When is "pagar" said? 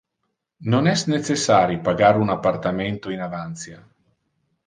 1.89-2.11